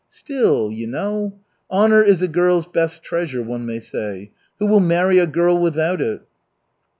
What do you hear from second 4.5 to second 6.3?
Who will marry a girl without it?"